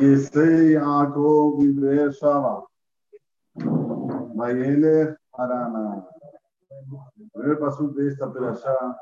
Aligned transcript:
Yaakov 0.00 1.60
Viver 1.60 2.10
Shava. 2.12 2.64
Vayelech 4.34 5.16
Harana. 5.34 6.06
El 7.18 7.30
primer 7.30 7.58
paso 7.58 7.88
de 7.88 8.08
esta 8.08 8.32
perashá. 8.32 8.96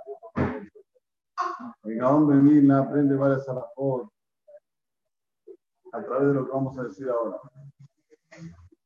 En 1.84 1.98
Gaón 1.98 2.26
Benilna 2.26 2.80
aprende 2.80 3.14
varias 3.16 3.48
alajot 3.48 4.10
a 5.92 6.02
través 6.02 6.28
de 6.28 6.34
lo 6.34 6.44
que 6.44 6.52
vamos 6.52 6.78
a 6.78 6.84
decir 6.84 7.08
ahora. 7.08 7.40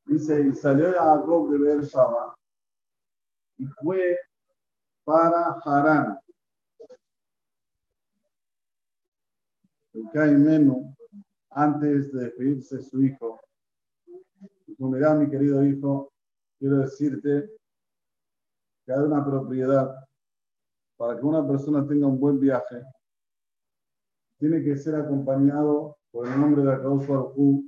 Dice, 0.05 0.41
y 0.41 0.53
salió 0.53 0.93
Jacob 0.93 1.49
de 1.51 1.57
Beersheba 1.57 2.35
y 3.57 3.65
fue 3.65 4.17
para 5.03 5.59
Harán. 5.65 6.19
El 9.93 10.09
Caimeno, 10.11 10.95
antes 11.55 12.11
de 12.11 12.25
despedirse 12.25 12.77
de 12.77 12.83
su 12.83 13.03
hijo, 13.03 13.39
mira, 14.77 15.13
mi 15.15 15.29
querido 15.29 15.63
hijo, 15.65 16.11
quiero 16.59 16.77
decirte 16.77 17.49
que 18.85 18.93
hay 18.93 18.99
una 18.99 19.23
propiedad 19.23 19.95
para 20.97 21.17
que 21.17 21.25
una 21.25 21.45
persona 21.47 21.87
tenga 21.87 22.07
un 22.07 22.19
buen 22.19 22.39
viaje, 22.39 22.83
tiene 24.37 24.63
que 24.63 24.77
ser 24.77 24.95
acompañado 24.95 25.97
por 26.11 26.27
el 26.27 26.39
nombre 26.39 26.63
de 26.63 26.73
Akadosh 26.73 27.07
Baruj 27.07 27.63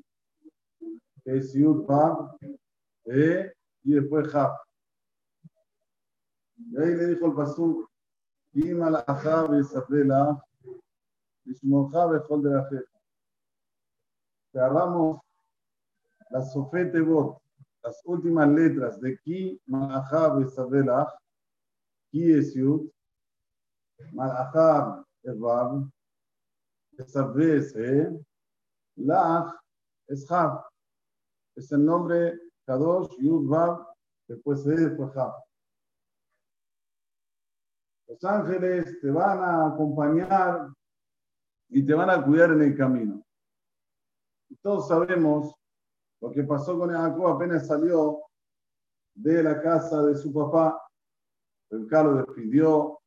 que 1.25 1.38
es 1.38 1.53
Yud 1.53 1.88
e, 3.05 3.52
y 3.83 3.94
después 3.94 4.27
Ja. 4.27 4.55
Y 6.58 6.77
ahí 6.77 6.95
le 6.95 7.08
dijo 7.08 7.25
el 7.25 7.33
pastor, 7.33 7.89
Ima 8.53 8.89
la 8.89 8.99
Ajab 8.99 9.59
y 9.59 9.63
Safela, 9.63 10.41
y 11.44 11.53
Shmoja 11.53 12.05
Bejol 12.08 12.44
de 12.44 12.49
la 12.52 12.70
Jefa. 12.70 12.95
Agarramos 14.55 15.20
las 16.30 16.54
Sofete 16.54 17.02
Bot, 17.02 17.41
las 17.84 18.02
últimas 18.05 18.48
letras 18.48 19.00
de 19.02 19.17
Ki, 19.20 19.62
Malachab 19.66 20.42
y 20.42 20.50
Safela, 20.50 21.14
Ki 22.09 22.31
es 22.31 22.56
Yud, 22.56 22.89
Malachab 24.14 25.03
es 25.23 25.39
Bab, 25.39 25.89
Safé 27.06 27.58
es 27.58 27.75
Lach 28.95 29.53
es 30.08 30.25
es 31.56 31.72
el 31.72 31.86
nombre 31.86 32.40
Kadosh 32.66 33.09
Yud 33.19 33.50
Vav, 33.50 33.86
después 34.28 34.64
de 34.64 34.75
después 34.75 35.12
Jab. 35.14 35.34
Los 38.08 38.23
ángeles 38.23 39.00
te 39.02 39.12
van 39.12 39.40
a 39.40 39.67
acompañar 39.67 40.69
y 41.69 41.86
te 41.86 41.94
van 41.94 42.09
a 42.09 42.23
cuidar 42.23 42.52
en 42.52 42.62
el 42.62 42.78
camino. 42.78 43.25
Y 44.49 44.55
todos 44.57 44.88
sabemos 44.88 45.53
lo 46.21 46.31
que 46.31 46.43
pasó 46.43 46.77
con 46.77 46.91
Jacob 46.91 47.27
apenas 47.27 47.67
salió 47.67 48.21
de 49.15 49.43
la 49.43 49.61
casa 49.61 50.03
de 50.03 50.15
su 50.15 50.33
papá. 50.33 50.81
El 51.69 51.88
lo 51.88 52.15
despidió 52.15 52.99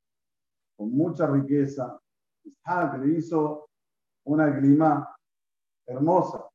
con 0.77 0.91
mucha 0.91 1.27
riqueza. 1.27 1.99
Isaac 2.45 2.99
le 2.99 3.19
hizo 3.19 3.69
una 4.25 4.49
glima 4.51 5.17
hermosa. 5.87 6.49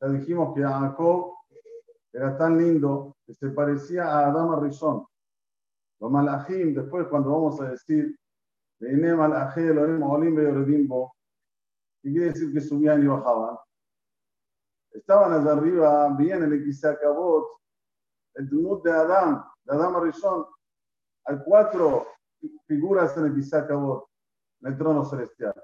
Ya 0.00 0.08
dijimos 0.08 0.54
que 0.54 0.62
Jacob 0.62 1.34
era 2.12 2.36
tan 2.36 2.58
lindo 2.58 3.16
que 3.26 3.34
se 3.34 3.48
parecía 3.50 4.04
a 4.04 4.28
Adama 4.28 4.60
Rishon. 4.60 5.04
Los 6.00 6.10
malajim, 6.10 6.74
después 6.74 7.06
cuando 7.08 7.30
vamos 7.30 7.60
a 7.60 7.70
decir, 7.70 8.18
¿qué 8.78 8.86
quiere 12.02 12.26
decir 12.26 12.52
que 12.52 12.60
subían 12.60 13.02
y 13.02 13.06
bajaban? 13.06 13.56
Estaban 14.92 15.32
allá 15.32 15.52
arriba, 15.52 16.14
bien 16.16 16.42
el 16.42 16.52
Equisacabot, 16.52 17.46
el 18.34 18.48
Dunut 18.48 18.84
de 18.84 18.92
Adam, 18.92 19.44
de 19.64 19.74
Adama 19.74 20.00
Rishon. 20.00 20.44
Hay 21.24 21.38
cuatro 21.44 22.06
figuras 22.66 23.16
en 23.16 23.26
el 23.26 23.32
Equisacabot, 23.32 24.06
en 24.60 24.72
el 24.72 24.78
trono 24.78 25.04
celestial. 25.04 25.54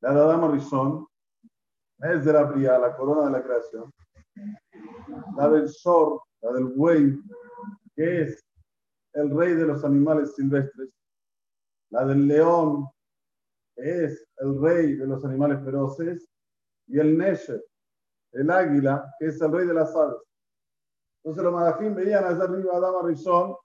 La 0.00 0.12
de 0.12 0.20
Adama 0.20 0.48
Rishon, 0.48 1.06
es 1.98 2.24
de 2.24 2.32
la 2.32 2.42
Bria, 2.44 2.78
la 2.78 2.96
corona 2.96 3.26
de 3.26 3.30
la 3.30 3.42
creación. 3.42 3.90
La 5.36 5.48
del 5.48 5.68
Sor, 5.68 6.20
la 6.42 6.52
del 6.52 6.66
buey, 6.66 7.18
que 7.94 8.22
es 8.22 8.44
el 9.14 9.34
rey 9.34 9.54
de 9.54 9.66
los 9.66 9.84
animales 9.84 10.34
silvestres. 10.34 10.90
La 11.90 12.04
del 12.04 12.26
león, 12.26 12.88
que 13.76 14.04
es 14.04 14.26
el 14.38 14.60
rey 14.60 14.96
de 14.96 15.06
los 15.06 15.24
animales 15.24 15.64
feroces. 15.64 16.28
Y 16.86 16.98
el 16.98 17.16
Nesher, 17.16 17.64
el 18.34 18.50
águila, 18.50 19.14
que 19.18 19.26
es 19.26 19.40
el 19.40 19.52
rey 19.52 19.66
de 19.66 19.74
las 19.74 19.94
aves. 19.94 20.20
Entonces 21.22 21.42
los 21.42 21.52
madafim 21.52 21.94
veían 21.94 22.24
allá 22.24 22.44
arriba 22.44 22.76
a 22.76 22.80
Dama 22.80 23.02
Rishon, 23.02 23.56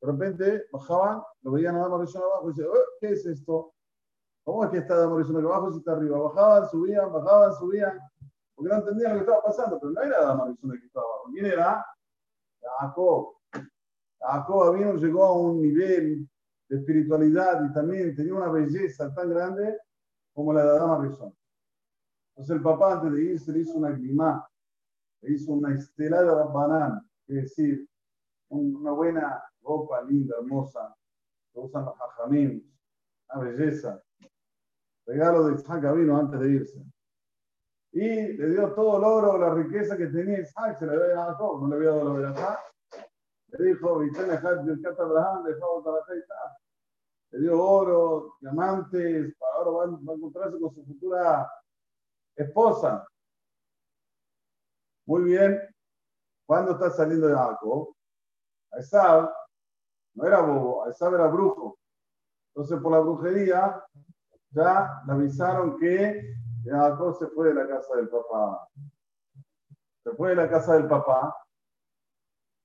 de 0.00 0.06
repente 0.06 0.66
bajaban, 0.72 1.22
lo 1.42 1.52
veían 1.52 1.76
a 1.76 1.80
Dama 1.80 1.98
Rishon 1.98 2.22
abajo 2.22 2.46
y 2.46 2.48
decían, 2.48 2.68
oh, 2.70 2.84
¿qué 3.00 3.08
es 3.10 3.26
esto? 3.26 3.74
¿Cómo 4.44 4.64
es 4.64 4.70
que 4.70 4.78
está 4.78 4.96
Dama 4.96 5.18
Rishon 5.18 5.44
abajo 5.44 5.72
si 5.72 5.78
está 5.78 5.92
arriba? 5.92 6.18
Bajaban, 6.18 6.68
subían, 6.70 7.12
bajaban, 7.12 7.52
subían, 7.54 7.98
porque 8.54 8.70
no 8.70 8.76
entendían 8.76 9.12
lo 9.12 9.18
que 9.18 9.24
estaba 9.24 9.42
pasando, 9.42 9.78
pero 9.78 9.92
no 9.92 10.02
era 10.02 10.22
Dama 10.22 10.46
Rishon 10.46 10.72
el 10.72 10.80
que 10.80 10.86
estaba 10.86 11.06
abajo. 11.06 11.30
¿Quién 11.32 11.46
era? 11.46 11.86
Jacob. 12.80 13.34
Jacob 14.20 14.74
vino, 14.74 14.94
llegó 14.94 15.24
a 15.24 15.32
un 15.32 15.60
nivel 15.60 16.28
de 16.68 16.76
espiritualidad 16.76 17.62
y 17.68 17.72
también 17.72 18.14
tenía 18.14 18.34
una 18.34 18.48
belleza 18.48 19.12
tan 19.14 19.30
grande 19.30 19.78
como 20.32 20.52
la 20.52 20.64
de 20.64 20.78
Dama 20.78 20.98
Rishon. 21.04 21.34
Entonces 22.36 22.56
el 22.56 22.62
papá 22.62 22.94
antes 22.94 23.12
de 23.12 23.22
irse 23.24 23.52
le 23.52 23.60
hizo 23.60 23.78
una 23.78 23.90
glimá, 23.90 24.46
le 25.22 25.32
hizo 25.32 25.52
una 25.52 25.74
estela 25.74 26.22
de 26.22 26.52
banán, 26.52 27.00
es 27.28 27.44
decir, 27.44 27.88
una 28.50 28.92
buena 28.92 29.42
ropa 29.62 30.02
linda, 30.02 30.36
hermosa, 30.38 30.94
que 31.52 31.60
usan 31.60 31.86
los 31.86 31.94
hajamim, 31.98 32.62
una 33.30 33.42
belleza 33.42 34.02
regalo 35.06 35.44
de 35.44 35.54
Isaac 35.54 35.94
vino 35.94 36.18
antes 36.18 36.40
de 36.40 36.50
irse. 36.50 36.84
Y 37.92 38.32
le 38.34 38.50
dio 38.50 38.74
todo 38.74 38.98
el 38.98 39.04
oro, 39.04 39.38
la 39.38 39.54
riqueza 39.54 39.96
que 39.96 40.08
tenía 40.08 40.40
Isaac, 40.40 40.78
se 40.78 40.86
le 40.86 40.92
había 40.92 41.14
dado 41.14 41.22
a 41.22 41.32
Jacob, 41.32 41.62
no 41.62 41.68
le 41.68 41.76
había 41.76 41.90
dado 41.90 42.04
la 42.04 42.20
verdad. 42.20 42.58
Le 43.48 43.64
dijo, 43.68 44.00
Abraham, 44.98 45.44
le 47.30 47.38
dio 47.40 47.62
oro, 47.62 48.34
diamantes, 48.40 49.34
ahora 49.54 49.70
va, 49.70 49.84
a 49.84 50.14
encontrarse 50.14 50.60
con 50.60 50.74
su 50.74 50.84
futura 50.84 51.48
esposa. 52.36 53.06
Muy 55.06 55.24
bien. 55.24 55.60
¿Cuándo 56.46 56.72
está 56.72 56.90
saliendo 56.90 57.26
de 57.26 57.34
Jacob? 57.34 57.94
Aesab 58.72 59.32
no 60.14 60.26
era 60.26 60.40
bobo, 60.40 60.84
Aesab 60.84 61.14
era 61.14 61.26
brujo. 61.26 61.78
Entonces, 62.54 62.80
por 62.80 62.92
la 62.92 63.00
brujería, 63.00 63.84
ya 64.50 65.02
le 65.06 65.12
avisaron 65.12 65.76
que 65.78 66.34
Jacob 66.64 67.16
se 67.18 67.26
fue 67.28 67.48
de 67.48 67.54
la 67.54 67.68
casa 67.68 67.96
del 67.96 68.08
papá. 68.08 68.68
Se 70.04 70.12
fue 70.12 70.30
de 70.30 70.36
la 70.36 70.48
casa 70.48 70.74
del 70.74 70.86
papá, 70.86 71.36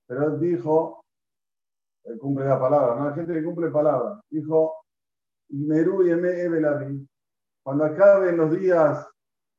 pero 0.07 0.27
él 0.27 0.39
dijo, 0.39 1.03
él 2.03 2.19
cumple 2.19 2.45
la 2.45 2.59
palabra, 2.59 2.95
¿no? 2.95 3.09
Hay 3.09 3.15
gente 3.15 3.33
que 3.33 3.43
cumple 3.43 3.69
palabra. 3.69 4.21
Dijo, 4.29 4.75
cuando 7.63 7.85
acaben 7.85 8.37
los 8.37 8.51
días 8.51 9.07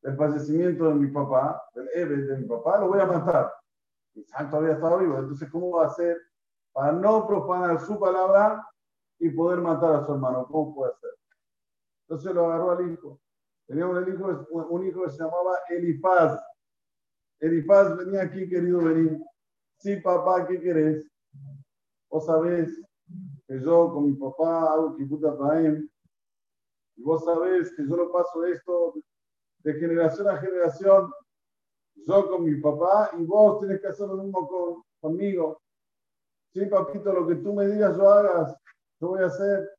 del 0.02 0.16
fallecimiento 0.16 0.88
de 0.88 0.94
mi 0.94 1.06
papá, 1.08 1.62
del 1.74 1.88
Ebe 1.94 2.16
de 2.16 2.38
mi 2.38 2.44
papá, 2.46 2.78
lo 2.78 2.88
voy 2.88 3.00
a 3.00 3.06
matar. 3.06 3.52
San 4.26 4.50
todavía 4.50 4.74
estaba 4.74 4.98
vivo, 4.98 5.18
entonces, 5.18 5.48
¿cómo 5.50 5.70
va 5.70 5.84
a 5.84 5.86
hacer 5.86 6.20
para 6.72 6.92
no 6.92 7.26
profanar 7.26 7.80
su 7.80 7.98
palabra 7.98 8.66
y 9.18 9.30
poder 9.30 9.60
matar 9.60 9.94
a 9.94 10.04
su 10.04 10.12
hermano? 10.12 10.46
¿Cómo 10.46 10.74
puede 10.74 10.92
ser? 11.00 11.10
Entonces 12.02 12.34
lo 12.34 12.46
agarró 12.46 12.72
al 12.72 12.92
hijo. 12.92 13.20
Tenía 13.66 13.86
un 13.86 14.08
hijo, 14.08 14.46
un 14.50 14.86
hijo 14.86 15.04
que 15.04 15.10
se 15.10 15.18
llamaba 15.18 15.58
Elifaz. 15.68 16.42
Elifaz 17.40 17.96
venía 17.96 18.22
aquí, 18.22 18.48
querido 18.48 18.82
venir. 18.82 19.18
Sí, 19.78 19.96
papá, 19.96 20.46
¿qué 20.46 20.60
querés? 20.60 21.08
Vos 22.10 22.26
sabés 22.26 22.82
que 23.46 23.60
yo 23.60 23.92
con 23.92 24.06
mi 24.06 24.12
papá 24.14 24.72
hago 24.72 24.96
kiputa 24.96 25.36
paem. 25.38 25.88
Y 26.96 27.02
vos 27.02 27.24
sabés 27.24 27.74
que 27.74 27.86
yo 27.86 27.96
lo 27.96 28.12
paso 28.12 28.44
esto 28.44 28.94
de 29.62 29.74
generación 29.74 30.28
a 30.28 30.36
generación. 30.38 31.12
Yo 31.94 32.28
con 32.28 32.44
mi 32.44 32.60
papá 32.60 33.10
y 33.18 33.24
vos 33.24 33.60
tenés 33.60 33.80
que 33.80 33.88
hacer 33.88 34.08
lo 34.08 34.16
mismo 34.16 34.84
conmigo. 35.00 35.60
Sí, 36.52 36.66
papito, 36.66 37.12
lo 37.12 37.26
que 37.26 37.36
tú 37.36 37.54
me 37.54 37.66
digas 37.66 37.96
yo 37.96 38.10
hagas, 38.10 38.56
yo 39.00 39.08
voy 39.08 39.22
a 39.22 39.26
hacer. 39.26 39.70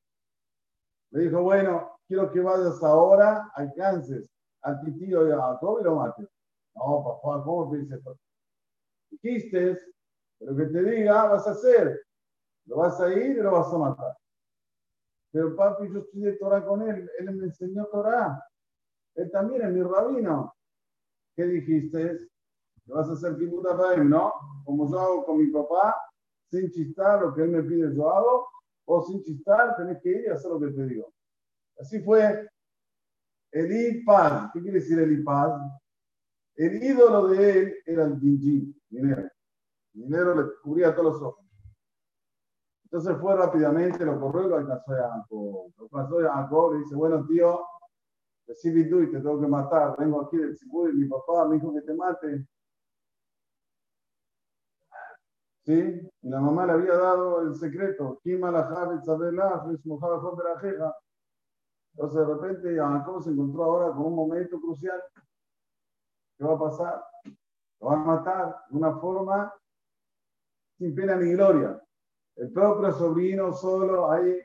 Le 1.12 1.24
dijo, 1.24 1.41
bueno, 1.41 1.97
quiero 2.07 2.31
que 2.31 2.39
vayas 2.39 2.81
ahora, 2.83 3.51
alcances 3.56 4.30
al 4.62 4.81
tío 4.97 5.25
de 5.25 5.35
Jacob 5.35 5.80
y 5.81 5.83
lo 5.83 5.95
mates. 5.95 6.27
No, 6.75 7.03
papá, 7.03 7.44
¿cómo 7.44 7.69
te 7.69 7.77
dice 7.77 7.95
esto? 7.95 8.18
Dijiste, 9.12 9.77
lo 10.39 10.56
que 10.56 10.65
te 10.65 10.83
diga 10.83 11.25
vas 11.25 11.47
a 11.47 11.51
hacer. 11.51 12.01
Lo 12.65 12.77
vas 12.77 13.00
a 13.01 13.12
ir 13.13 13.38
y 13.38 13.41
lo 13.41 13.51
vas 13.51 13.71
a 13.74 13.77
matar. 13.77 14.18
Pero 15.31 15.56
papi, 15.56 15.91
yo 15.91 16.00
estudié 16.00 16.33
Torah 16.33 16.65
con 16.65 16.81
él, 16.89 17.09
él 17.19 17.36
me 17.36 17.45
enseñó 17.45 17.86
Torah. 17.88 18.41
Él 19.15 19.31
también 19.31 19.62
es 19.63 19.71
mi 19.71 19.81
rabino. 19.83 20.54
¿qué 21.36 21.45
dijiste? 21.45 22.30
Que 22.86 22.94
vas 22.94 23.10
a 23.10 23.13
hacer 23.13 23.38
Kibbutz 23.38 23.65
¿no? 24.04 24.33
Como 24.65 24.89
yo 24.89 25.00
hago 25.00 25.25
con 25.25 25.38
mi 25.38 25.48
papá, 25.48 25.95
sin 26.50 26.69
chistar 26.71 27.21
lo 27.21 27.33
que 27.33 27.44
él 27.44 27.50
me 27.50 27.63
pide, 27.63 27.95
yo 27.95 28.12
hago, 28.12 28.48
o 28.86 29.01
sin 29.04 29.24
chistar, 29.24 29.75
tenés 29.75 30.01
que 30.01 30.10
ir 30.10 30.25
y 30.27 30.30
hacer 30.30 30.51
lo 30.51 30.60
que 30.60 30.68
te 30.68 30.86
digo. 30.86 31.12
Así 31.80 32.01
fue 32.01 32.48
Eli 33.51 34.04
Paz. 34.04 34.51
¿Qué 34.54 34.62
quiere 34.62 34.80
decir 34.80 35.00
Eli 35.00 35.24
Paz? 35.24 35.60
El 36.56 36.83
ídolo 36.83 37.27
de 37.30 37.60
él 37.60 37.75
era 37.86 38.04
el 38.04 38.19
dingi, 38.19 38.75
dinero. 38.89 39.27
dinero 39.94 40.36
le 40.36 40.51
cubría 40.62 40.94
todos 40.94 41.13
los 41.13 41.21
ojos. 41.21 41.45
Entonces 42.83 43.18
fue 43.19 43.36
rápidamente, 43.36 44.06
lo 44.06 44.19
corrió 44.19 44.45
y 44.45 44.50
lo 44.50 44.57
alcanzó 44.57 44.92
a 44.92 45.10
Jacob. 45.10 45.74
Lo 45.77 45.83
alcanzó 45.83 46.19
a 46.19 46.33
Jacob 46.36 46.75
y 46.75 46.80
dice, 46.80 46.95
bueno, 46.95 47.25
tío, 47.25 47.65
recibí 48.53 48.89
tú 48.89 49.01
y 49.01 49.11
te 49.11 49.17
tengo 49.17 49.41
que 49.41 49.47
matar. 49.47 49.95
Vengo 49.97 50.21
aquí 50.21 50.38
del 50.38 50.55
Sibú 50.55 50.88
y 50.88 50.94
mi 50.94 51.07
papá 51.07 51.47
me 51.47 51.55
dijo 51.55 51.73
que 51.73 51.81
te 51.81 51.94
mate. 51.94 52.47
¿Sí? 55.65 56.11
Y 56.21 56.29
la 56.29 56.39
mamá 56.39 56.65
le 56.65 56.73
había 56.73 56.95
dado 56.95 57.41
el 57.41 57.55
secreto. 57.55 58.21
Entonces 61.95 62.19
de 62.19 62.25
repente 62.25 62.75
Jacob 62.75 63.23
se 63.23 63.29
encontró 63.29 63.63
ahora 63.63 63.95
con 63.95 64.05
un 64.05 64.15
momento 64.15 64.59
crucial. 64.59 65.01
¿Qué 66.38 66.44
va 66.44 66.55
a 66.55 66.59
pasar? 66.59 67.05
Lo 67.79 67.88
van 67.88 68.01
a 68.01 68.05
matar 68.05 68.55
de 68.69 68.77
una 68.77 68.97
forma 69.00 69.53
sin 70.77 70.94
pena 70.94 71.15
ni 71.15 71.31
gloria. 71.31 71.81
El 72.35 72.51
propio 72.51 72.91
sobrino 72.91 73.53
solo 73.53 74.11
ahí 74.11 74.35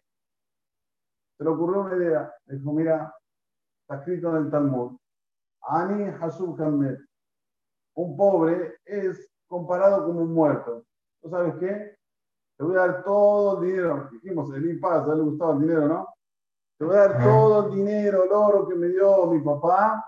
se 1.37 1.45
le 1.45 1.51
ocurrió 1.51 1.81
una 1.81 1.97
idea. 1.97 2.35
Dijo, 2.47 2.73
mira, 2.73 3.18
está 3.89 4.01
escrito 4.01 4.29
en 4.37 4.45
el 4.45 4.51
Talmud. 4.51 4.99
Ani 5.63 6.05
Hasub 6.21 6.59
Kamet. 6.59 7.01
Un 7.95 8.17
pobre 8.17 8.77
es 8.85 9.31
comparado 9.47 10.05
con 10.05 10.19
un 10.19 10.35
muerto. 10.35 10.85
¿Tú 11.23 11.31
sabes 11.31 11.55
qué? 11.59 11.97
Te 12.59 12.65
voy 12.65 12.77
a 12.77 12.81
dar 12.81 13.03
todo 13.03 13.63
el 13.63 13.69
dinero. 13.69 14.11
Dijimos, 14.13 14.55
el 14.55 14.69
impas, 14.69 15.09
a 15.09 15.15
le 15.15 15.23
gustaba 15.23 15.55
el 15.55 15.61
dinero, 15.61 15.89
¿no? 15.89 16.09
Te 16.79 16.85
voy 16.85 16.97
a 16.97 17.09
dar 17.09 17.23
todo 17.23 17.67
el 17.67 17.77
dinero, 17.77 18.25
el 18.25 18.33
oro 18.33 18.69
que 18.69 18.75
me 18.75 18.89
dio 18.89 19.27
mi 19.27 19.41
papá. 19.41 20.05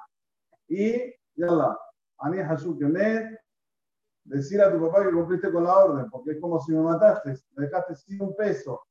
Y, 0.69 1.15
ya 1.35 1.47
la, 1.47 1.79
Ani 2.19 2.39
Hasub 2.39 2.79
Kamet, 2.79 3.41
decir 4.25 4.61
a 4.61 4.71
tu 4.71 4.79
papá 4.87 5.05
que 5.05 5.13
cumpliste 5.13 5.51
con 5.51 5.65
la 5.65 5.85
orden, 5.85 6.11
porque 6.11 6.33
es 6.33 6.41
como 6.41 6.61
si 6.61 6.73
me 6.73 6.83
mataste, 6.83 7.35
me 7.57 7.65
dejaste 7.65 7.97
sin 7.97 8.21
un 8.21 8.37
peso, 8.37 8.83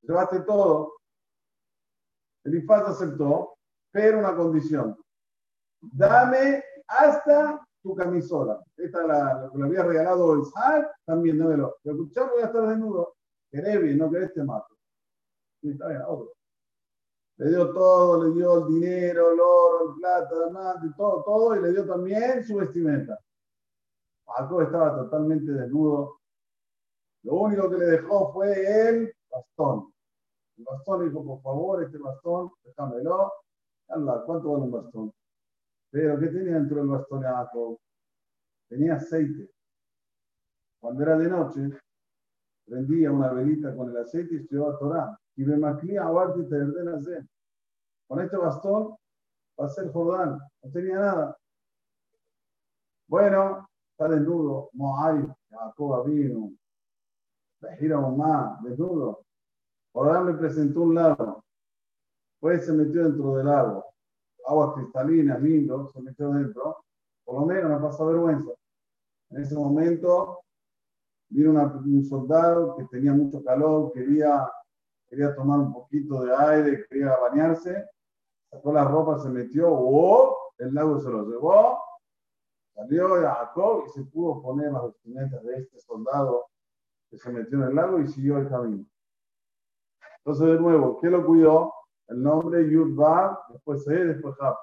llevaste 0.00 0.40
todo. 0.40 0.94
El 2.44 2.54
infaz 2.54 2.88
aceptó, 2.88 3.57
pero 3.90 4.18
una 4.18 4.34
condición. 4.34 4.96
Dame 5.80 6.62
hasta 6.86 7.60
tu 7.82 7.94
camisola. 7.94 8.62
Esta 8.76 9.06
la, 9.06 9.50
le 9.54 9.64
había 9.64 9.82
regalado 9.82 10.40
Isaac, 10.40 10.90
también 11.04 11.38
dámelo. 11.38 11.76
Pero 11.82 11.96
escuchar 11.96 12.30
voy 12.30 12.42
a 12.42 12.46
estar 12.46 12.68
desnudo. 12.68 13.14
Querés 13.50 13.80
bien, 13.80 13.98
no 13.98 14.10
querés 14.10 14.32
te 14.34 14.42
mato. 14.42 14.76
Sí, 15.60 15.70
está 15.70 15.88
bien, 15.88 16.02
otro. 16.06 16.32
Le 17.38 17.50
dio 17.50 17.72
todo, 17.72 18.24
le 18.24 18.34
dio 18.34 18.58
el 18.58 18.74
dinero, 18.74 19.32
el 19.32 19.40
oro, 19.40 19.90
el 19.90 19.94
plata, 20.00 20.34
el 20.82 20.94
todo, 20.96 21.22
todo, 21.22 21.56
y 21.56 21.62
le 21.62 21.72
dio 21.72 21.86
también 21.86 22.44
su 22.44 22.56
vestimenta. 22.56 23.18
Jacob 24.26 24.62
estaba 24.62 24.96
totalmente 24.96 25.52
desnudo. 25.52 26.18
Lo 27.22 27.34
único 27.34 27.70
que 27.70 27.78
le 27.78 27.86
dejó 27.86 28.32
fue 28.32 28.88
el 28.88 29.14
bastón. 29.30 29.92
El 30.56 30.64
bastón 30.64 31.08
dijo, 31.08 31.24
por 31.24 31.40
favor, 31.42 31.82
este 31.82 31.98
bastón, 31.98 32.50
déjamelo. 32.64 33.32
¿Cuánto 33.88 34.52
vale 34.52 34.64
un 34.64 34.70
bastón? 34.70 35.12
Pero, 35.90 36.18
¿qué 36.18 36.26
tenía 36.28 36.54
dentro 36.54 36.78
del 36.78 36.88
bastón 36.88 37.22
Jacob? 37.22 37.78
Tenía 38.68 38.94
aceite. 38.94 39.50
Cuando 40.80 41.02
era 41.02 41.16
de 41.18 41.28
noche, 41.28 41.70
prendía 42.66 43.10
una 43.10 43.32
velita 43.32 43.74
con 43.74 43.90
el 43.90 43.96
aceite 43.96 44.36
y 44.36 44.40
se 44.40 44.54
llevaba 44.54 44.74
a 44.74 44.78
Torah. 44.78 45.20
Y 45.36 45.44
me 45.44 45.56
maquía 45.56 46.04
a 46.04 46.34
y 46.36 46.48
te 46.48 46.90
hacer. 46.90 47.26
Con 48.06 48.20
este 48.20 48.36
bastón 48.36 48.96
pasé 49.56 49.82
el 49.82 49.92
Jordán. 49.92 50.38
No 50.62 50.70
tenía 50.70 50.98
nada. 50.98 51.36
Bueno, 53.08 53.68
está 53.90 54.06
desnudo, 54.08 54.68
Moai, 54.74 55.26
Jacob 55.50 56.06
vino, 56.06 56.52
gira 57.78 57.98
mamá, 57.98 58.58
desnudo. 58.62 59.24
Ahora 59.94 60.20
me 60.20 60.34
presentó 60.34 60.82
un 60.82 60.94
lago, 60.94 61.42
pues 62.40 62.66
se 62.66 62.72
metió 62.72 63.04
dentro 63.04 63.36
del 63.36 63.46
lago, 63.46 63.84
aguas 64.46 64.74
cristalinas, 64.74 65.40
lindo, 65.42 65.88
se 65.88 66.00
metió 66.00 66.30
dentro, 66.30 66.84
por 67.24 67.40
lo 67.40 67.46
menos 67.46 67.70
me 67.70 67.86
pasó 67.86 68.06
vergüenza. 68.06 68.50
En 69.30 69.42
ese 69.42 69.54
momento 69.54 70.40
vino 71.28 71.50
un 71.50 72.04
soldado 72.04 72.76
que 72.76 72.84
tenía 72.84 73.12
mucho 73.12 73.42
calor, 73.44 73.92
quería, 73.92 74.50
quería 75.08 75.34
tomar 75.34 75.60
un 75.60 75.72
poquito 75.72 76.22
de 76.22 76.34
aire, 76.34 76.86
quería 76.88 77.16
bañarse, 77.18 77.86
sacó 78.50 78.72
la 78.72 78.84
ropa, 78.84 79.18
se 79.18 79.28
metió, 79.28 79.68
¡oh! 79.70 80.52
el 80.58 80.72
lago 80.74 80.98
se 81.00 81.10
lo 81.10 81.28
llevó, 81.28 81.78
Salió 82.78 83.08
Jacob 83.20 83.86
y 83.88 83.90
se 83.90 84.04
pudo 84.04 84.40
poner 84.40 84.70
las 84.70 84.84
vestimentas 84.84 85.42
de 85.42 85.56
este 85.56 85.80
soldado 85.80 86.46
que 87.10 87.18
se 87.18 87.32
metió 87.32 87.58
en 87.58 87.64
el 87.70 87.74
lago 87.74 87.98
y 87.98 88.06
siguió 88.06 88.38
el 88.38 88.48
camino. 88.48 88.86
Entonces, 90.18 90.46
de 90.46 90.60
nuevo, 90.60 91.00
¿qué 91.00 91.10
lo 91.10 91.26
cuidó? 91.26 91.74
El 92.08 92.22
nombre 92.22 92.68
Yudbar, 92.68 93.38
después 93.50 93.84
Se, 93.84 93.92
después 93.92 94.34
Jab. 94.36 94.56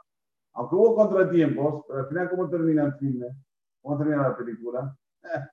Aunque 0.54 0.76
hubo 0.76 0.96
contratiempos, 0.96 1.86
pero 1.88 2.00
al 2.00 2.08
final, 2.08 2.30
¿cómo 2.30 2.50
termina 2.50 2.86
el 2.86 2.94
filme? 2.96 3.28
¿Cómo 3.82 3.98
termina 3.98 4.30
la 4.30 4.38
película? 4.38 4.96
Eh, 5.24 5.46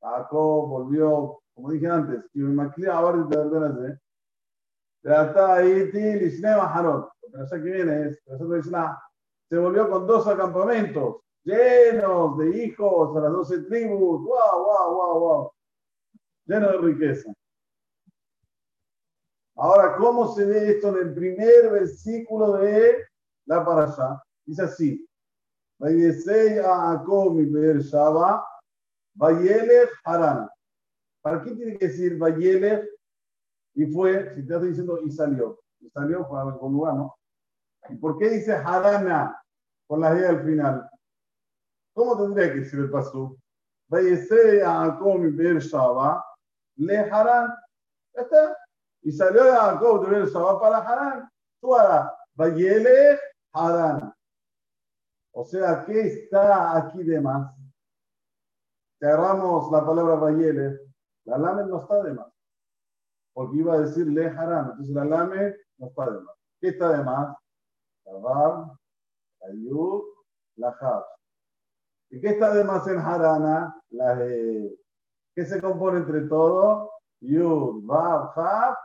volvió, 0.00 1.40
como 1.54 1.70
dije 1.70 1.86
antes, 1.88 2.24
y 2.34 2.40
me 2.40 2.54
maquillé 2.54 2.90
a 2.90 3.00
varios 3.00 3.28
de 3.28 3.98
hasta 5.04 5.54
ahí, 5.54 5.90
Lisneva 5.92 6.72
Harot. 6.72 7.10
Pero 7.32 7.46
sé 7.46 7.56
que 7.56 7.70
viene 7.70 8.08
es, 8.08 8.22
se 9.48 9.58
volvió 9.58 9.90
con 9.90 10.06
dos 10.06 10.26
acampamentos 10.26 11.16
llenos 11.44 12.38
de 12.38 12.64
hijos 12.64 13.16
a 13.16 13.20
las 13.20 13.32
doce 13.32 13.62
tribus, 13.62 14.22
wow, 14.22 14.64
wow, 14.64 14.94
wow, 14.94 15.20
wow, 15.20 15.52
lleno 16.46 16.72
de 16.72 16.78
riqueza. 16.78 17.32
Ahora, 19.62 19.94
¿cómo 19.98 20.34
se 20.34 20.46
ve 20.46 20.70
esto 20.70 20.88
en 20.88 21.08
el 21.08 21.14
primer 21.14 21.70
versículo 21.70 22.54
de 22.54 23.04
la 23.44 23.62
parasha? 23.62 24.22
Dice 24.46 24.62
así, 24.62 25.06
Haran. 30.04 30.48
¿Para 31.20 31.42
qué 31.42 31.50
tiene 31.50 31.76
que 31.76 31.88
decir 31.88 32.16
Vayelech? 32.16 32.88
Y 33.74 33.84
fue, 33.92 34.34
si 34.34 34.46
te 34.46 34.54
estoy 34.54 34.68
diciendo, 34.70 34.98
y 35.04 35.10
salió. 35.10 35.60
Y 35.78 35.90
salió 35.90 36.24
fue 36.24 36.38
a 36.38 36.42
algún 36.42 36.72
lugar, 36.72 36.94
¿no? 36.94 37.14
¿Y 37.90 37.96
por 37.96 38.16
qué 38.16 38.30
dice 38.30 38.54
Harana 38.54 39.42
con 39.86 40.00
la 40.00 40.16
idea 40.16 40.30
al 40.30 40.42
final? 40.42 40.88
¿Cómo 41.92 42.16
tendría 42.16 42.50
que 42.50 42.60
decir 42.60 42.80
el 42.80 42.90
paso? 42.90 43.36
Vayese 43.88 44.62
a 44.62 44.86
Jacob 44.86 45.18
mi 45.18 45.60
Shaba, 45.60 46.24
le 46.76 46.96
Harán. 46.96 47.50
Ya 48.14 48.22
está. 48.22 48.59
Y 49.02 49.12
salió 49.12 49.44
de 49.44 49.52
Jacob 49.52 50.08
de 50.08 50.26
Shaba 50.26 50.60
para 50.60 50.78
Harán. 50.78 51.30
Tú 51.60 51.74
harás, 51.74 52.12
Vayele 52.34 53.18
Harán. 53.52 54.14
O 55.32 55.44
sea, 55.44 55.84
¿qué 55.84 56.00
está 56.00 56.76
aquí 56.76 57.02
de 57.02 57.20
más? 57.20 57.54
Si 58.98 59.06
agarramos 59.06 59.70
la 59.70 59.84
palabra 59.84 60.16
Vayele, 60.16 60.78
la 61.24 61.38
lame 61.38 61.64
no 61.64 61.82
está 61.82 62.02
de 62.02 62.14
más. 62.14 62.32
Porque 63.32 63.58
iba 63.58 63.74
a 63.74 63.80
decir 63.80 64.06
le 64.06 64.26
Harán. 64.26 64.70
Entonces 64.72 64.94
la 64.94 65.04
lame 65.04 65.56
no 65.78 65.86
está 65.86 66.10
de 66.10 66.20
más. 66.20 66.36
¿Qué 66.60 66.68
está 66.68 66.96
de 66.96 67.04
más? 67.04 67.36
La 68.04 68.12
Bar, 68.18 68.66
la 69.40 69.54
Yud, 69.54 70.02
la 70.56 70.68
Hab. 70.68 71.04
¿Y 72.10 72.20
qué 72.20 72.30
está 72.30 72.52
de 72.52 72.64
más 72.64 72.86
en 72.88 72.98
Harana? 72.98 73.80
La 73.90 74.16
de, 74.16 74.76
¿Qué 75.34 75.44
se 75.46 75.60
compone 75.60 75.98
entre 75.98 76.22
todo? 76.22 76.90
Yud, 77.20 77.84
Vav, 77.84 78.32
Hav, 78.36 78.76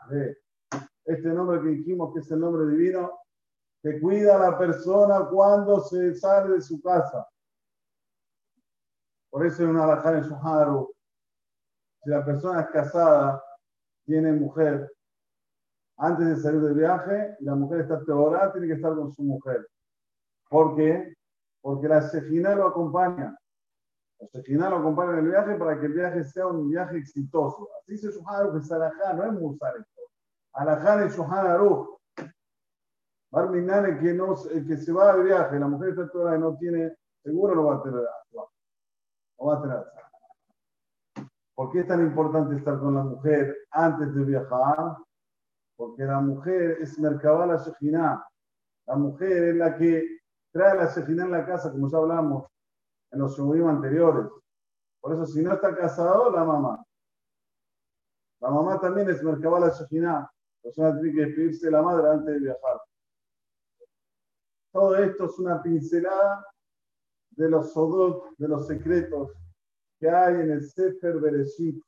Este 1.05 1.29
nombre 1.29 1.61
que 1.61 1.69
dijimos 1.69 2.13
que 2.13 2.19
es 2.19 2.31
el 2.31 2.39
nombre 2.39 2.67
divino, 2.67 3.19
que 3.81 3.99
cuida 3.99 4.35
a 4.35 4.51
la 4.51 4.57
persona 4.57 5.27
cuando 5.29 5.81
se 5.81 6.15
sale 6.15 6.55
de 6.55 6.61
su 6.61 6.81
casa. 6.81 7.27
Por 9.29 9.45
eso 9.45 9.63
en 9.63 9.69
una 9.69 9.83
alajá 9.83 10.17
en 10.17 10.23
Shuharu, 10.23 10.93
si 12.03 12.09
la 12.09 12.25
persona 12.25 12.61
es 12.61 12.69
casada, 12.69 13.43
tiene 14.05 14.31
mujer, 14.33 14.91
antes 15.97 16.27
de 16.27 16.35
salir 16.37 16.61
de 16.61 16.73
viaje, 16.73 17.37
la 17.39 17.55
mujer 17.55 17.81
está 17.81 18.03
teorada, 18.03 18.51
tiene 18.51 18.67
que 18.67 18.73
estar 18.73 18.95
con 18.95 19.11
su 19.11 19.23
mujer. 19.23 19.67
¿Por 20.49 20.75
qué? 20.75 21.15
porque 21.65 21.87
la 21.87 21.99
Sejina 21.99 22.53
lo 22.53 22.67
acompaña. 22.67 23.35
La 24.19 24.27
Sejina 24.27 24.69
lo 24.69 24.77
acompaña 24.77 25.13
en 25.13 25.19
el 25.19 25.31
viaje 25.31 25.55
para 25.55 25.79
que 25.79 25.88
el 25.88 25.93
viaje 25.93 26.24
sea 26.24 26.48
un 26.48 26.69
viaje 26.69 26.98
exitoso. 26.98 27.69
Así 27.81 27.98
se 27.98 28.12
Shuhan 28.12 28.53
que 28.53 28.60
es 28.60 28.72
Alajá, 28.72 29.13
no 29.13 29.25
es 29.25 29.34
Musar 29.34 29.75
esto. 29.77 30.01
Alajá 30.53 31.03
es 31.05 31.15
Shuhan 31.15 31.48
Aruch. 31.48 31.89
Barminane 33.31 34.00
que, 34.00 34.13
no, 34.13 34.36
el 34.50 34.65
que 34.65 34.77
se 34.77 34.93
va 34.93 35.15
de 35.17 35.24
viaje, 35.24 35.60
la 35.60 35.67
mujer 35.67 35.89
está 35.89 36.10
toda 36.10 36.38
y 36.38 36.39
no 36.39 36.55
tiene 36.55 36.95
seguro 37.22 37.55
no 37.55 37.65
va 37.65 37.75
a 37.75 37.84
tener 37.84 38.01
no 38.31 39.45
va 39.48 39.57
a 39.57 39.62
tener 39.62 39.86
¿Por 41.55 41.72
qué 41.72 41.79
es 41.79 41.88
tan 41.88 42.01
importante 42.01 42.55
estar 42.55 42.79
con 42.79 42.95
la 42.95 43.03
mujer 43.03 43.55
antes 43.72 44.13
de 44.13 44.24
viajar? 44.24 44.98
Porque 45.77 46.03
la 46.03 46.19
mujer 46.19 46.77
es 46.81 47.00
Merkabala 47.00 47.57
Shejina. 47.57 48.25
La 48.86 48.95
mujer 48.95 49.50
es 49.50 49.55
la 49.55 49.75
que 49.75 50.19
trae 50.51 50.75
la 50.75 50.86
Shejina 50.88 51.24
en 51.24 51.31
la 51.31 51.45
casa, 51.45 51.72
como 51.72 51.89
ya 51.89 51.98
hablamos 51.98 52.45
en 53.12 53.19
los 53.19 53.38
shumurim 53.38 53.67
anteriores. 53.67 54.27
Por 55.01 55.13
eso, 55.13 55.25
si 55.25 55.41
no 55.41 55.53
está 55.53 55.75
casado, 55.75 56.31
la 56.31 56.43
mamá. 56.43 56.83
La 58.41 58.50
mamá 58.50 58.79
también 58.79 59.09
es 59.09 59.24
Merkabala 59.24 59.69
Shejina. 59.69 60.13
La 60.13 60.29
persona 60.62 61.00
tiene 61.00 61.13
que 61.13 61.25
despedirse 61.25 61.67
de 61.67 61.71
la 61.71 61.81
madre 61.81 62.09
antes 62.09 62.33
de 62.33 62.39
viajar. 62.39 62.81
Todo 64.71 64.95
esto 64.97 65.25
es 65.25 65.39
una 65.39 65.62
pincelada 65.62 66.45
de 67.31 67.50
los 67.50 67.71
sodot, 67.71 68.35
de 68.38 68.47
los 68.47 68.67
secretos 68.67 69.31
que 70.00 70.09
hay 70.09 70.35
en 70.35 70.51
el 70.51 70.63
Sefer 70.63 71.19
Bereshit. 71.19 71.81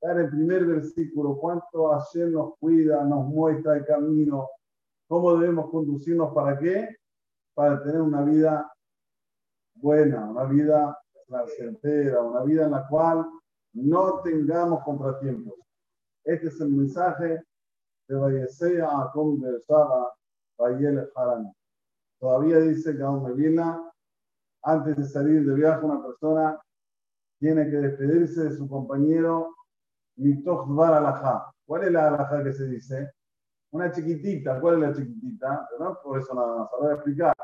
Está 0.00 0.12
en 0.12 0.26
el 0.26 0.30
primer 0.30 0.66
versículo, 0.66 1.36
cuánto 1.36 1.92
ayer 1.92 2.28
nos 2.28 2.56
cuida, 2.58 3.02
nos 3.04 3.26
muestra 3.26 3.76
el 3.76 3.84
camino, 3.84 4.48
cómo 5.08 5.36
debemos 5.36 5.70
conducirnos, 5.70 6.32
¿para 6.34 6.58
qué? 6.58 6.96
Para 7.54 7.82
tener 7.82 8.00
una 8.00 8.22
vida 8.22 8.70
buena, 9.74 10.30
una 10.30 10.44
vida 10.44 10.98
placentera, 11.26 12.22
una 12.22 12.42
vida 12.42 12.64
en 12.64 12.72
la 12.72 12.86
cual 12.88 13.26
no 13.72 14.20
tengamos 14.22 14.82
contratiempos. 14.84 15.54
Este 16.24 16.48
es 16.48 16.60
el 16.60 16.70
mensaje 16.70 17.42
de 18.08 18.14
Vallesea 18.14 18.88
a 18.88 19.12
Bersaba, 19.14 20.12
Vayel 20.58 21.08
Haran. 21.14 21.52
Todavía 22.18 22.58
dice 22.58 22.96
aún 23.02 23.34
Vilna, 23.36 23.90
antes 24.62 24.96
de 24.96 25.04
salir 25.04 25.44
de 25.44 25.54
viaje, 25.54 25.84
una 25.84 26.02
persona 26.02 26.58
tiene 27.38 27.68
que 27.70 27.76
despedirse 27.76 28.44
de 28.44 28.56
su 28.56 28.68
compañero 28.68 29.54
Mitoch 30.16 30.66
Dvar 30.68 30.94
Alajá. 30.94 31.52
¿Cuál 31.66 31.84
es 31.84 31.92
la 31.92 32.08
alajá 32.08 32.42
que 32.42 32.52
se 32.52 32.66
dice? 32.66 33.10
Una 33.72 33.90
chiquitita. 33.90 34.60
¿Cuál 34.60 34.74
es 34.74 34.80
la 34.80 34.94
chiquitita? 34.94 35.68
No 35.78 35.98
por 36.02 36.18
eso 36.18 36.34
nada 36.34 36.58
más. 36.58 36.68
Ahora 36.72 36.84
voy 36.84 36.90
a 36.90 36.94
explicar. 36.94 37.34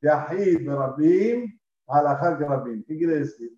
Yahid 0.00 0.68
Rabbim, 0.68 1.57
alajá 1.88 2.38
que 2.38 2.44
Rabbim. 2.44 2.84
¿Qué 2.84 2.96
quiere 2.96 3.20
decir? 3.20 3.52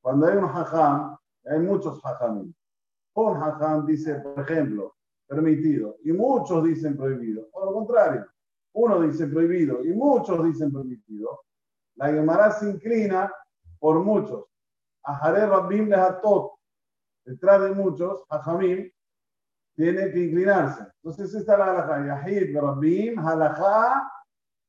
Cuando 0.00 0.26
hay 0.26 0.36
un 0.36 0.44
hajam, 0.44 1.16
hay 1.44 1.58
muchos 1.60 2.00
hajamim. 2.04 2.52
Un 3.14 3.36
hajam 3.36 3.86
dice, 3.86 4.16
por 4.16 4.40
ejemplo, 4.40 4.94
permitido, 5.26 5.96
y 6.04 6.12
muchos 6.12 6.64
dicen 6.64 6.96
prohibido. 6.96 7.48
O 7.52 7.64
lo 7.64 7.72
contrario, 7.72 8.26
uno 8.74 9.00
dice 9.00 9.26
prohibido 9.26 9.84
y 9.84 9.92
muchos 9.92 10.44
dicen 10.44 10.72
permitido. 10.72 11.42
La 11.96 12.08
Gemara 12.08 12.50
se 12.50 12.70
inclina 12.70 13.32
por 13.78 14.00
muchos. 14.00 14.44
Ajaré 15.04 15.46
Rabbim 15.46 15.88
Lehatot, 15.88 16.52
detrás 17.24 17.62
de 17.62 17.72
muchos, 17.72 18.24
Jamim 18.28 18.90
tiene 19.76 20.10
que 20.10 20.24
inclinarse. 20.24 20.86
Entonces 21.02 21.34
esta 21.34 21.52
es 21.52 21.58
la 21.58 21.70
halajá. 21.70 22.06
Yahid 22.06 22.56
Rabbim, 22.56 23.18
halajá, 23.18 24.10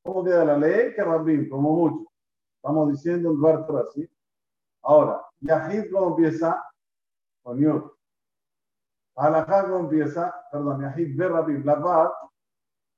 ¿cómo 0.02 0.24
queda 0.24 0.44
la 0.44 0.58
ley? 0.58 0.94
Que 0.94 1.02
Rabbim, 1.02 1.48
como 1.48 1.72
muchos. 1.72 2.05
Estamos 2.66 2.90
diciendo 2.90 3.30
un 3.30 3.36
lugar 3.36 3.64
así. 3.78 4.10
Ahora, 4.82 5.24
Yahid, 5.38 5.88
¿cómo 5.92 6.16
empieza? 6.16 6.64
Con 7.44 7.60
Yud. 7.60 7.92
Halajá, 9.14 9.68
¿cómo 9.68 9.78
empieza? 9.84 10.34
Perdón, 10.50 10.80
Yahid 10.80 11.16
Ver 11.16 11.30
Rabbim, 11.30 11.64
la 11.64 11.76
Bat, 11.76 12.12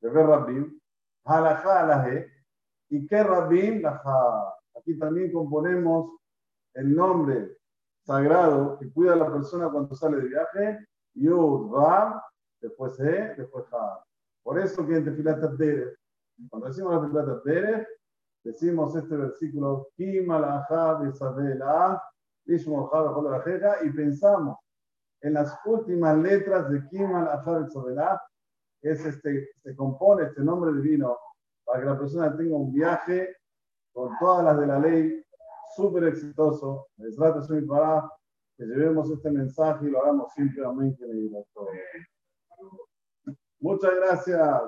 de 0.01 0.09
Ver 0.09 0.27
Rabbim, 0.27 0.81
halajá, 1.23 1.85
la 1.85 2.27
y 2.89 3.07
que 3.07 3.23
Rabbim, 3.23 3.83
la 3.83 4.55
Aquí 4.75 4.99
también 4.99 5.31
componemos 5.31 6.19
el 6.73 6.97
nombre 6.97 7.59
sagrado 8.07 8.79
que 8.79 8.91
cuida 8.91 9.13
a 9.13 9.17
la 9.17 9.31
persona 9.31 9.69
cuando 9.69 9.95
sale 9.95 10.17
de 10.17 10.29
viaje, 10.29 10.87
Yud, 11.13 11.75
Ram, 11.75 12.19
después 12.59 12.99
E, 13.01 13.35
después 13.37 13.67
Ha. 13.71 14.03
Por 14.43 14.59
eso 14.59 14.87
que 14.87 14.97
en 14.97 15.05
Tefilat 15.05 15.41
cuando 16.49 16.69
decimos 16.69 16.95
la 16.95 17.01
Tefilat 17.03 17.45
Derech, 17.45 17.98
decimos 18.45 18.95
este 18.97 19.16
versículo, 19.16 19.88
y 23.85 23.90
pensamos 23.90 24.59
en 25.21 25.35
las 25.35 25.59
últimas 25.64 26.16
letras 26.16 26.71
de 26.71 26.87
Kimal 26.88 27.28
Ahab 27.28 27.68
que 28.80 28.90
es 28.90 29.04
este, 29.04 29.49
se 29.62 29.75
compone 29.75 30.25
este 30.25 30.42
nombre 30.42 30.73
divino 30.73 31.18
para 31.64 31.80
que 31.80 31.87
la 31.87 31.99
persona 31.99 32.37
tenga 32.37 32.57
un 32.57 32.73
viaje 32.73 33.37
con 33.92 34.16
todas 34.18 34.45
las 34.45 34.59
de 34.61 34.66
la 34.66 34.78
ley 34.78 35.23
súper 35.75 36.04
exitoso. 36.04 36.87
para 37.66 38.09
que 38.57 38.64
llevemos 38.64 39.11
este 39.11 39.30
mensaje 39.30 39.87
y 39.87 39.90
lo 39.90 40.02
hagamos 40.02 40.33
simplemente 40.35 41.04
en 41.04 41.11
el 41.11 41.30
Muchas 43.61 43.95
gracias. 43.97 44.62